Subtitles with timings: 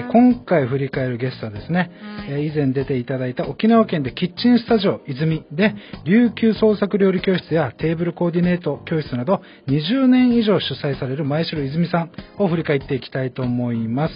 [0.00, 1.90] で今回振り返るゲストはですね、はい
[2.30, 14.14] えー以前出ていただいた沖縄県でキッチンスタジオ泉で琉球創作料理教室やテーブルコーディネート教室など20年以上主催される前城泉さんを振り返っていきたいと思います。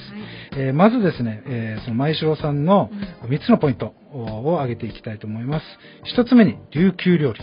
[0.57, 2.91] えーまずですね、えーその前城さんの
[3.25, 5.67] 3つのポイントを挙げていきたいと思います。
[6.17, 7.41] 1つ目に琉球料理。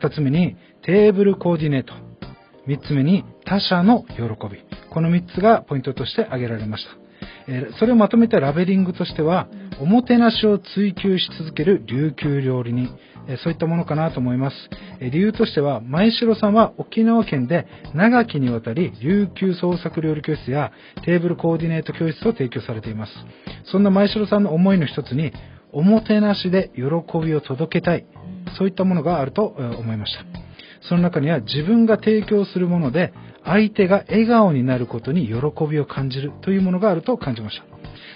[0.00, 1.94] 2つ目にテーブルコーディネート。
[2.66, 4.64] 3つ目に他者の喜び。
[4.90, 7.03] この3つがポイントとして挙げられました。
[7.48, 9.48] えそれをまとめたラベリングとしては、
[9.80, 12.88] おもてなしを追求し続ける琉球料理人、
[13.26, 14.56] えそういったものかなと思います。
[15.00, 20.72] え理由としては、前城さんは沖縄県で長きにわたり琉球創作料理教室や
[21.04, 23.12] テーブルコーディネート教室を提供されています。
[23.64, 25.32] そんな前城さんの思いの一つに、
[25.72, 26.82] おもてなしで喜
[27.18, 28.06] びを届けたい、
[28.56, 30.44] そういったものがあると思いました。
[30.88, 33.12] その中には自分が提供するもので
[33.44, 35.34] 相手が笑顔になることに喜
[35.70, 37.64] びを感じるというものがあると感じました。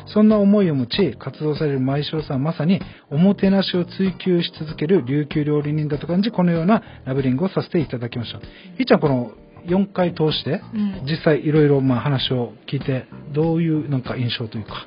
[0.06, 8.38] そんな思いを持ち活動される前城さんはまさにおもてなしを追求し続ける琉球料理人だと感じこのようなラベリングをさせていただきました。
[8.38, 9.32] ひーちゃんこの
[9.66, 14.86] 4回通してうん実際いろいろまあ話を聞いてどういうなんか印象というか。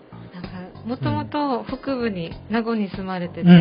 [0.85, 3.57] もともと北部に名護に住まれてて、うんうんう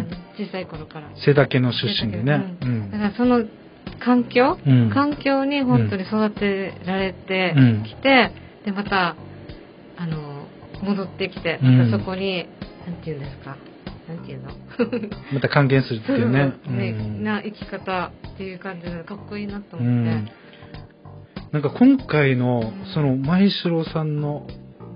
[0.00, 2.56] ん小さい頃から背丈の出身でね。
[2.60, 3.10] ううんだかん。
[3.12, 3.44] らその
[4.04, 4.90] 環境、うん。
[4.90, 7.84] 環境に本当に育てられてうん。
[7.84, 8.32] きて、
[8.64, 9.16] でまた
[9.96, 10.46] あの
[10.82, 11.78] 戻ってきてうん。
[11.78, 12.46] またそこに、
[12.86, 13.56] なんていうんですか？
[14.08, 14.50] なんていうの？
[15.32, 16.52] また還元するっていうね。
[16.68, 17.02] ねう。
[17.02, 17.24] ん。
[17.24, 20.28] な生き方っていう感じでかっこいいなとう思って、ん。
[21.52, 24.46] なんか今回のその前城さんの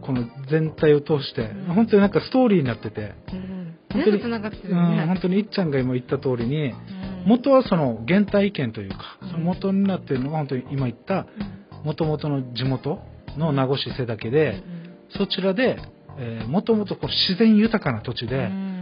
[0.02, 1.74] この全体を通してうん。
[1.74, 3.74] 本当になんかストーリーになってて、うん。
[3.90, 4.68] 本当に全部つながってうん。
[4.68, 6.74] るよね、本当にいっちゃんが今言った通りにうん
[7.26, 9.30] 元はその原体験というかうん。
[9.30, 11.26] その元になっているのが本当に今言った
[11.84, 13.00] 元々の地元
[13.36, 14.62] の名護市瀬岳で
[15.16, 15.78] そちらで
[16.48, 18.78] もともと自然豊かな土地でん。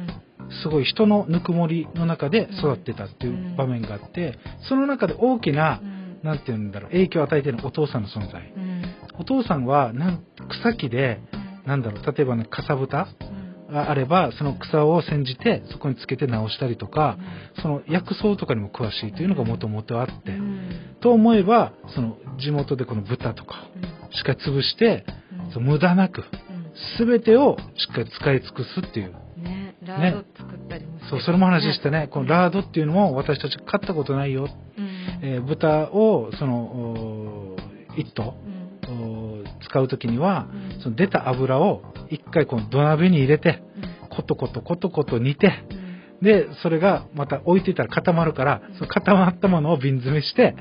[0.62, 5.97] すごい人のぬくもりの中で育ってたっていう場面があってその中で大きなうん。
[6.22, 8.53] なんていうんだろう影響を与えているお父さんの存在。
[8.56, 8.82] うん。
[9.19, 10.25] お父さんはなん
[10.62, 11.21] 草木で
[11.66, 13.36] なんだろう例えばねかさぶたうん
[13.71, 17.19] があればその草を煎じてそこにつけて直したりとか
[17.62, 20.97] その薬草とかにも詳しいというのがもともとあって、うん。
[21.00, 23.69] と思えばその地元でこの豚とか
[24.12, 25.05] しっかり潰して
[25.47, 25.53] うん。
[25.53, 26.25] その無駄なく
[26.99, 29.12] 全てをしっかり使い尽くすっていう。
[29.37, 34.88] ねラード作ったりそうそれも話してねこのラードっていうのも私たち買ったことないよ、うん。
[35.22, 38.34] えー豚をそのおー一頭
[39.69, 40.82] 使う時にはうん。
[40.82, 43.62] その出た油を一回この土鍋に入れて
[44.11, 45.87] コトコトコトコト煮てうん。
[46.22, 50.55] でそれがまた置いてたら固まるからその固まったものを瓶詰めして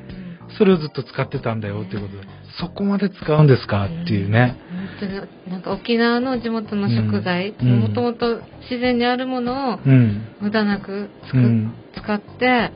[0.49, 0.57] うん。
[0.57, 2.27] それをずっと使ってたんだよっていうことで
[2.59, 4.57] そこまで使うんですかっていうね。
[4.99, 7.79] 本当になんか沖縄の地元の食材うん。
[7.79, 10.27] もともと自然にあるものをうん。
[10.41, 11.73] 無駄なくうん。
[11.95, 12.71] 使って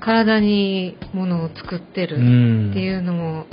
[0.00, 2.70] 体にものを作ってるうん。
[2.70, 3.46] っていうのも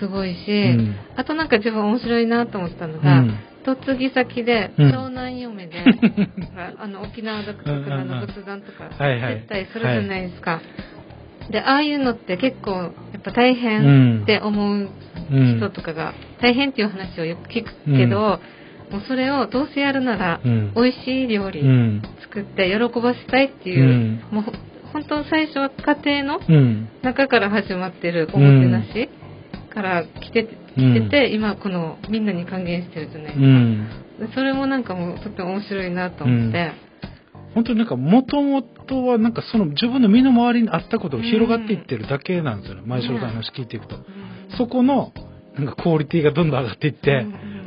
[0.00, 0.96] すごいし、うん。
[1.16, 4.90] あとなんか自分面白いなと思ったのが、うん嫁ぎ先でうん。
[4.92, 5.84] 長男嫁で、
[6.78, 9.34] あの沖縄独特の仏壇とかはいはい。
[9.36, 10.60] 絶対するじゃないですか、
[11.50, 14.22] でああいうのって結構やっぱ大う変ん。
[14.22, 14.88] って思う
[15.30, 18.40] うん人とかが大変っていう話をよく聞くけど、
[18.90, 20.72] もうそれをどうせやるならうん。
[20.74, 22.02] 美味しい料理うん。
[22.20, 24.22] 作って喜ばせたいっていう、うん。
[24.30, 24.52] もうほ
[24.92, 26.88] 本当最初は家庭のうん。
[27.02, 29.08] 中から始まってるおもてなし
[29.70, 31.34] から来てて、うん。
[31.34, 33.88] 今このみんなに還元してるじゃないですか、うん。
[34.20, 36.72] でそれもなんかもうとっても面白いなと思って、
[37.54, 38.62] 本当になんか元々
[39.10, 42.82] はなんかその自分の身の回りにあったことが広がっていってるだけなんですよね。
[42.86, 43.96] 前城さんの話聞いていくと。
[43.96, 44.04] うん。
[44.56, 45.12] そこの
[45.56, 47.26] なんかクオリティがどんどん上がっていって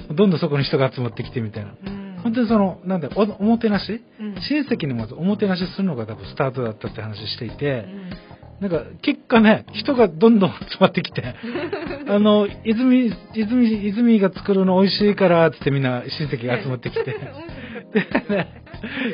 [0.09, 0.16] うん。
[0.16, 1.72] どんどんそこに人が集まってきてみたいな。
[1.72, 2.19] うん。
[2.23, 4.01] 本当にそのなんだおおもてなし？
[4.19, 4.35] うん。
[4.49, 11.35] 親戚にまずおもてなしするのが多分スタートだったって話していてうんなんか結果ね人がどんどん集まってきて
[12.07, 17.03] あの泉泉泉が作るの美味しいからっつってみんな親戚が集まってきて
[17.93, 18.61] でね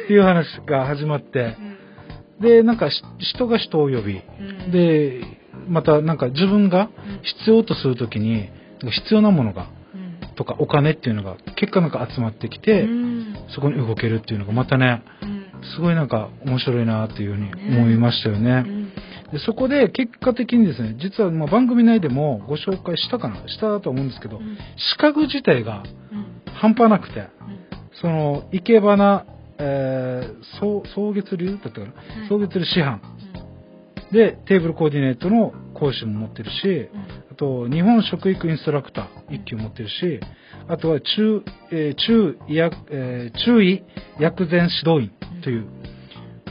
[0.04, 1.56] っていう話が始まって。
[2.42, 4.72] でなんかし人が人を呼びうん。
[4.72, 5.22] で
[5.68, 7.20] またなんか自分がうん。
[7.22, 8.50] 必要とするときに
[8.82, 10.36] 必要なものがうん。
[10.36, 13.36] とかお金っていうのが結果なんか集まってきて、うん。
[13.50, 15.46] そこに動けるっていうのがまたねうん。
[15.76, 18.81] すごいなんか面白いなっていうふうに思いましたよね。
[19.32, 24.58] うんでそこで結果的にですね実はまあ番組内でもご紹介したかなしたと思うんですけど、うん。
[24.78, 26.42] 資格自体がうん。
[26.54, 27.30] 半端なくてうん。
[28.02, 29.26] その生け花、
[29.58, 32.26] えー、草草月流だったかな、はい。
[32.28, 33.02] 草月流師範。
[34.12, 36.90] で、テーブルコーディネートの講師も持ってるし、
[37.32, 40.20] あと、日本食育インストラクター1級持ってるし、
[40.68, 43.84] あとは中、えー中医薬、えー中医
[44.20, 45.66] 薬膳指導員という、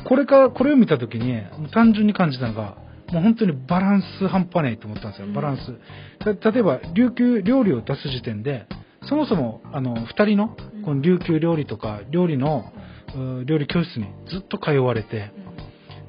[0.04, 1.42] これか、これを見たときに、
[1.72, 2.76] 単純に感じたのが、
[3.12, 6.40] もう本当にバランス半端ないと思ったんですよ、バランス。
[6.40, 8.66] た例えば、琉球料理を出す時点で、
[9.08, 12.72] そもそも、あの、二人の、この琉球料理とか、料理の、
[13.16, 15.32] う料理教室にずっと通われて、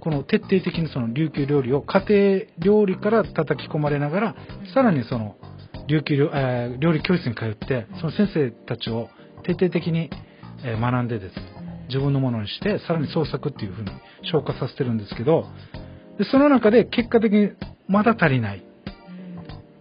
[0.02, 4.36] この徹底的にその琉球料理を家庭料理から叩き込まれながら、
[4.74, 5.36] さらにその
[5.88, 9.10] 琉球料,、えー料理教室に通って、その先生たちを
[9.44, 10.10] 徹底的に、
[10.64, 11.36] えー学んでです。
[11.36, 11.61] ね、
[11.92, 13.92] 自分のものにして、さらに創作っていう風に
[14.24, 15.46] 消化させてるんですけど、
[16.18, 17.52] でその中で結果的に
[17.88, 18.64] まだ足りない。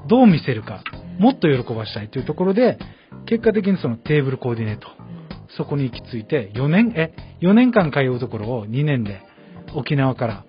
[0.08, 0.82] どう見せるか、
[1.18, 2.78] もっと喜ばしたいというところで、
[3.26, 4.88] 結果的にそのテーブルコーディネート、
[5.56, 9.20] そこに行き着いて、4年、え、4年間通うところを2年で
[9.74, 10.44] 沖縄から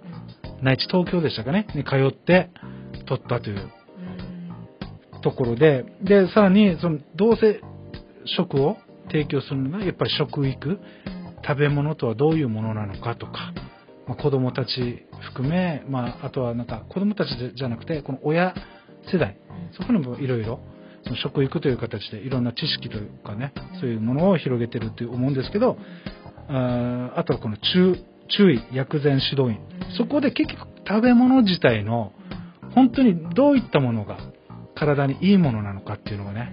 [0.61, 2.49] 内地東京でしたかね、に通って
[3.05, 3.69] 取ったという。
[5.21, 7.61] ところで、で、さらに、その、どうせ
[8.25, 8.77] 食を
[9.11, 10.79] 提供するのは、やっぱり食育、
[11.45, 13.53] 食べ物とはどういうものなのかとか、
[14.07, 18.53] まあ、子供たち含め、まあ、あとはなんか、子供たちじゃなくて、この親
[19.11, 19.37] 世代、
[19.73, 20.59] そこにもいろいろ、
[21.23, 25.77] 食育という形でいろんな知識というかね、そういうものを広げてるって思うんですけど、
[26.47, 27.97] ああとはこの注
[28.29, 29.59] 注意、薬膳指導員。
[29.97, 32.13] そこで結局食べ物自体の
[32.75, 34.17] 本当にどういったものが
[34.75, 36.51] 体にいいものなのかっていうのがね、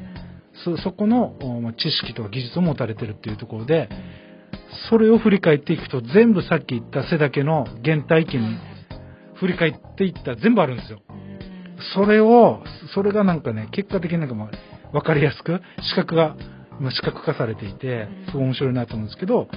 [0.82, 1.36] そこの
[1.76, 3.88] 知識とか技術を持たれてるっていうところで、
[4.90, 8.58] それを振り返っていくと全部さっき言った背だけの原体験に
[9.34, 11.00] 振り返っていった全部あるんですよ。
[11.94, 12.62] それを、
[12.94, 16.36] それがなんかね、結果的になんかまあ、わかりやすく、視覚が、
[16.80, 19.48] まあ視覚化されていて、すごい面白いなと思うんですけど、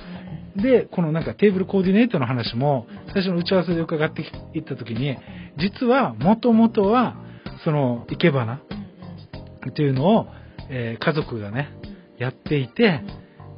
[0.55, 4.21] で、このなんかテーブルコーディネートの話も、最初の打ち合わせで伺って
[4.53, 5.17] いったときに、
[5.57, 7.15] 実は、もともとは、
[7.63, 10.27] その、生け花っていうのを、
[10.69, 11.69] えー家族がね、
[12.17, 13.01] やっていて、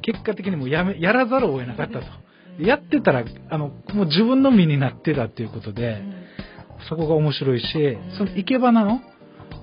[0.04, 2.06] 結果的にもうやめ、やらざるを得なかったと。
[2.60, 6.02] やってたら、あの、もう自分の身になってたっていうことで、
[6.88, 7.66] そこが面白いし、
[8.18, 9.00] その生け花の、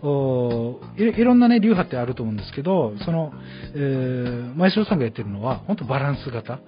[0.03, 3.31] おいろいろんなね、流派ってあると思うんですけど、その、
[3.75, 6.59] えー、前城さんがやってるのは、本当バランス型。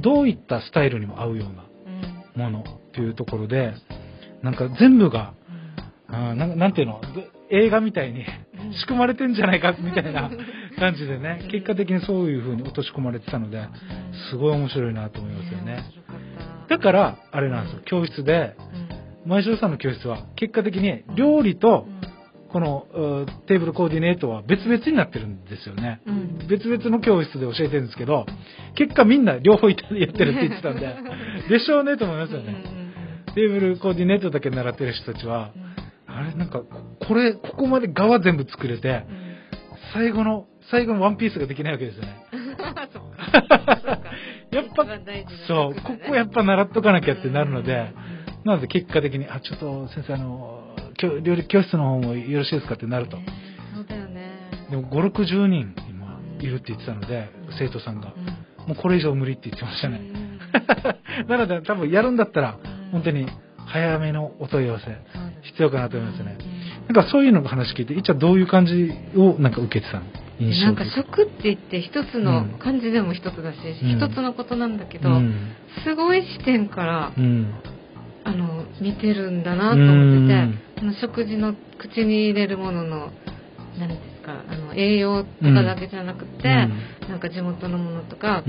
[0.00, 3.74] どういったスタイルにも合うようなものっていうところで、
[4.42, 5.34] なんか全部が、
[6.06, 8.24] あーなんなんていうの、で映画みたいに
[8.80, 10.30] 仕組まれてんじゃないかみたいな
[10.78, 13.68] 感じでね、結果的にそういう風に落とし込まれてたので、
[14.30, 15.84] すごい面白いなと思いますよね。
[16.68, 18.56] だから、あれなんですよ、教室で、
[19.26, 21.86] 前城さんの教室は結果的に料理と
[22.50, 22.86] この
[23.24, 26.00] うテーブルコーディネートは別々になってるんですよね。
[26.48, 28.24] 別々の教室で教えてるんですけど、
[28.74, 30.96] 結果みんな両方やってるって言ってたんで、
[31.50, 32.54] でしょうねと思いますよね。
[33.34, 35.50] テーブルコーディネートだけ習ってる人たちは、
[36.06, 36.62] あれなんか、
[37.06, 39.04] これ、ここまで側全部作れて、
[39.92, 42.26] 最後の、最後のワンピースができないわけですよね。
[44.50, 44.86] やっぱ、
[45.46, 47.92] そう、ここやっぱ習っとかなきゃってなるので、
[48.44, 50.64] なので結果的に、あ、ちょっと先生、あの、
[50.96, 53.18] 教料理教室の方もよろしいですかってなると。
[53.74, 54.50] そうだよね。
[54.70, 57.28] でも5、60人今いるって言ってたので、
[57.58, 58.12] 生徒さんが。
[58.66, 60.00] もうこれ以上無理って言ってましたね。
[61.28, 62.56] なので多分やるんだったら、
[62.92, 63.26] 本当に
[63.66, 64.96] 早めのお問い合わせ、
[65.42, 66.36] 必要かなと思いますね。
[66.86, 70.04] なんかそういうのが話聞いて、一応どういう感じをなんか受けてたの？
[70.04, 73.96] 印なんか食って言って一つの漢字でも一つだし、うん。
[73.96, 75.34] 一つのことなんだけど、うん。
[75.84, 77.52] すごい視点から、うん。
[78.24, 80.62] あの見てるんだなと思ってて、うん。
[80.76, 83.10] あの食事の口に入れるものの
[83.78, 86.68] 何ですかあの栄養とかだけじゃなくて、
[87.08, 88.44] なんか地元のものとか、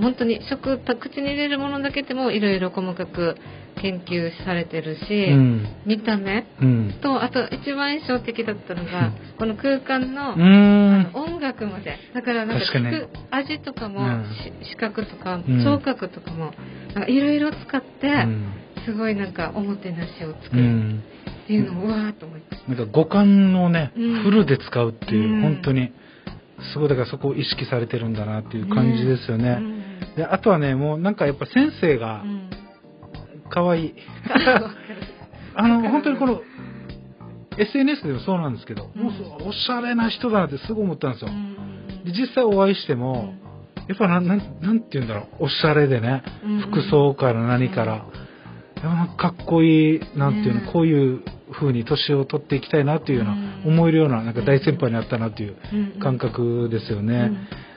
[0.00, 3.36] 本当に食口に入れるものだけでもいろいろ細かく
[3.80, 5.66] 研究されてるし、うん。
[5.86, 6.94] 見た目うん。
[7.00, 11.96] とあと一番印象的だったのが、この空間の、の音楽まで。
[12.12, 14.24] だからなんか聞く味とかも、うん。
[14.62, 15.64] し視覚とかうん。
[15.64, 16.52] 聴覚とかも
[17.06, 18.52] いろいろ使って、うん。
[18.84, 21.02] すごいなんかおもてなしを作るうん。
[21.44, 24.22] っていうのをうわーっと思いましなんか五感をね、うん。
[24.22, 25.42] フルで使うっていう、うん。
[25.42, 25.92] 本当に、
[26.72, 29.42] すごいだからそこを意識されてるんだなっていう感じですよた。
[29.42, 29.58] ね。
[29.60, 30.16] うん。
[30.16, 32.50] であとはね、もうなんかやっぱ先生がうん。
[33.50, 33.94] 可愛い。
[35.54, 36.42] あの、本当にこの、
[37.58, 39.02] SNS でもそうなんですけど、うん。
[39.02, 41.30] もうおしゃれな人だなってすごい思ったんですよ。
[41.30, 41.34] う。
[41.34, 42.04] ん。
[42.04, 43.34] で実際お会いしても、
[43.88, 46.60] やっぱなん、なん、なんて言うんだろう、おしゃれでね、うん。
[46.60, 48.06] 服装から何から、
[49.16, 51.22] かかっこいい、なんていうの、ねこういう
[51.52, 53.74] 風に年を取っていきたいなっていうような、うん。
[53.74, 57.06] 思えるような、なんか大先輩になったなっていううん感覚ですようん。
[57.06, 57.30] ね。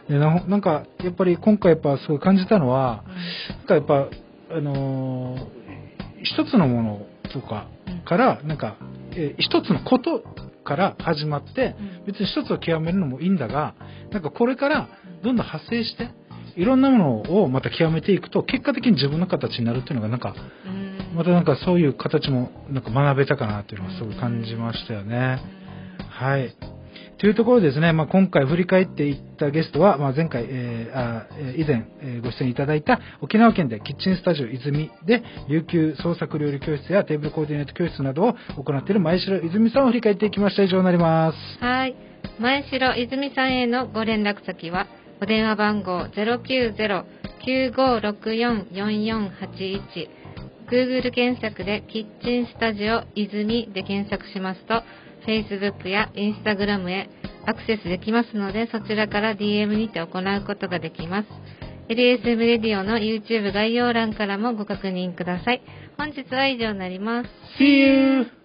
[0.10, 3.04] でななんか、やっぱり今回やっぱすごい感じたのは、
[3.58, 4.08] なんかやっぱ、
[4.56, 5.62] あのー
[6.24, 7.68] 一つのものをとか
[8.06, 8.75] から、なんか、
[9.12, 10.22] えー一つのこと
[10.63, 12.06] から始まって、うん。
[12.06, 13.75] 別に一つを極めるのもいいんだが、
[14.12, 14.90] なんかこれから
[15.24, 16.10] どんどん派生して、
[16.56, 20.36] いろんなものをまた極めていくと、結果的に自分の形になるっていうのが、なんか、
[20.66, 25.39] うんまたなんかそういう形もなんか学べたかなっていうのがすごい感じましたよね。
[26.10, 26.56] はい。
[27.22, 41.38] というところですね、まあ、今回振り返っていったゲストは、まあ、前回、えーあ以前、えーご出演いただいた沖縄県でキッチンスタジオ泉で琉球創作料理教室やテーブルコーディネート教室などを行っている前城泉さんを振り返っていきました以上になります。
[41.63, 41.96] はい。
[42.39, 44.88] 前城泉さんへのご連絡先は、
[45.22, 46.08] お電話番号
[47.46, 50.21] 090-9564-4481
[50.72, 54.82] Google 検索でキッチンスタジオ泉で検索しますと、
[55.28, 57.10] Facebook や Instagram へ
[57.46, 61.28] アクセスできますので、そちらから DM にて行うことができます。
[61.90, 65.62] LSM レディオの YouTube 概要欄からもご確認ください。
[65.98, 67.30] 本日は以上になります。
[67.60, 68.40] See you!